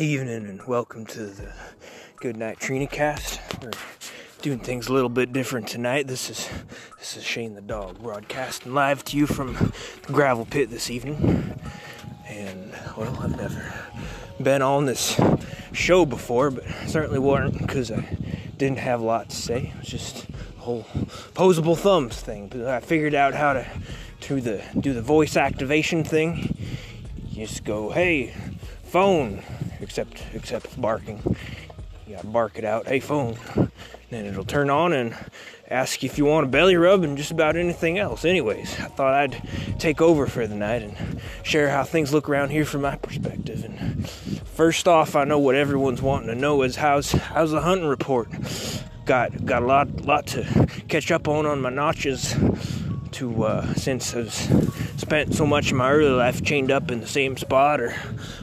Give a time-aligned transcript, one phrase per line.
[0.00, 1.52] evening and welcome to the
[2.16, 3.40] Good Night Trina cast.
[3.62, 3.70] We're
[4.42, 6.08] doing things a little bit different tonight.
[6.08, 6.48] This is
[6.98, 11.60] this is Shane the dog broadcasting live to you from the gravel pit this evening.
[12.26, 13.72] And well, I've never
[14.42, 15.20] been on this
[15.72, 18.16] show before, but certainly weren't because I
[18.56, 19.72] didn't have a lot to say.
[19.74, 20.26] It was just
[20.58, 20.82] a whole
[21.34, 22.48] posable thumbs thing.
[22.48, 23.66] But I figured out how to
[24.20, 26.56] do the do the voice activation thing.
[27.30, 28.34] You just go, hey,
[28.82, 29.42] phone
[29.84, 31.20] except except barking.
[32.06, 32.86] You gotta bark it out.
[32.86, 33.36] Hey, phone.
[34.10, 35.16] Then it'll turn on and
[35.70, 38.24] ask you if you want a belly rub and just about anything else.
[38.24, 39.42] Anyways, I thought I'd
[39.78, 43.64] take over for the night and share how things look around here from my perspective.
[43.64, 47.88] And first off, I know what everyone's wanting to know is how's how's the hunting
[47.88, 48.28] report.
[49.04, 52.34] Got got a lot lot to catch up on on my notches
[53.14, 54.34] to uh, since I've
[54.96, 57.94] spent so much of my early life chained up in the same spot or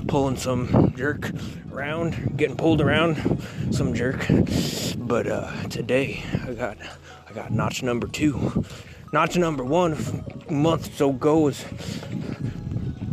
[0.07, 1.29] pulling some jerk
[1.73, 4.26] around, getting pulled around some jerk.
[4.98, 6.77] But uh, today I got
[7.29, 8.63] I got notch number two.
[9.12, 9.98] Notch number one
[10.49, 11.65] month so ago was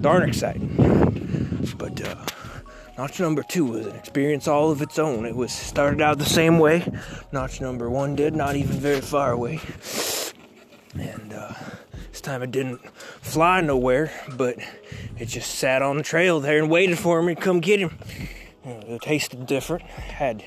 [0.01, 0.77] darn exciting.
[1.77, 2.25] But uh,
[2.97, 5.27] notch number two was an experience all of its own.
[5.27, 6.89] It was started out the same way.
[7.33, 9.61] Notch number one did, not even very far away.
[10.99, 11.53] And uh,
[12.11, 12.81] this time it didn't
[13.21, 14.59] fly nowhere, but
[15.19, 17.97] it just sat on the trail there and waited for me to come get him.
[18.65, 19.83] It tasted different.
[19.85, 20.45] Had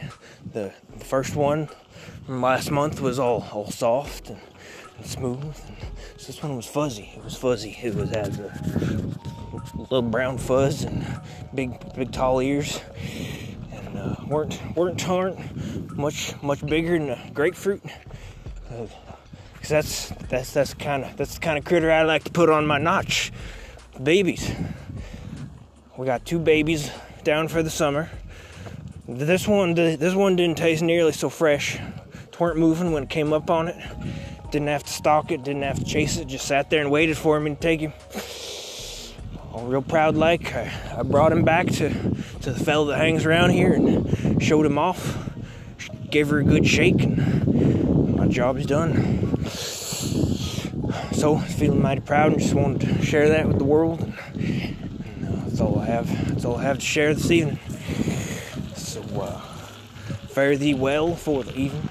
[0.53, 1.69] the, the first one
[2.25, 4.39] from last month was all all soft and,
[4.97, 5.55] and smooth.
[5.67, 5.77] And
[6.17, 7.11] this one was fuzzy.
[7.15, 7.77] It was fuzzy.
[7.81, 9.01] It was had a
[9.77, 11.05] little brown fuzz and
[11.55, 12.79] big big tall ears.
[13.71, 17.81] And uh, weren't weren't weren't much much bigger than a grapefruit.
[18.69, 18.85] Uh,
[19.61, 22.49] Cause that's that's that's kind of that's the kind of critter I like to put
[22.49, 23.31] on my notch.
[24.01, 24.51] Babies.
[25.97, 26.89] We got two babies
[27.23, 28.09] down for the summer.
[29.07, 31.75] This one this one didn't taste nearly so fresh.
[31.75, 33.75] It weren't moving when it came up on it.
[34.49, 37.15] Didn't have to stalk it, didn't have to chase it, just sat there and waited
[37.15, 37.93] for me to take him.
[39.53, 40.55] All real proud like.
[40.55, 44.65] I, I brought him back to, to the fella that hangs around here and showed
[44.65, 45.29] him off.
[46.09, 47.90] Gave her a good shake and
[48.31, 49.45] my job is done.
[51.11, 54.01] So, feeling mighty proud and just wanted to share that with the world.
[54.35, 56.29] And uh, that's all I have.
[56.29, 57.59] That's all I have to share this evening.
[58.73, 59.37] So, uh,
[60.29, 61.89] fare thee well for the evening.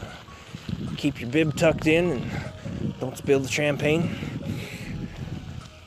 [0.00, 4.16] Uh, keep your bib tucked in and don't spill the champagne.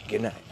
[0.07, 0.44] Good night.